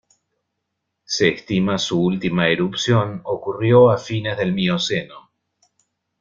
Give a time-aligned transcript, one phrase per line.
[1.03, 5.29] Se estima su última erupción ocurrió a fines del Mioceno.